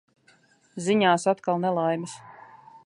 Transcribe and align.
Ziņās 0.85 1.29
atkal 1.35 1.63
nelaimes. 1.67 2.19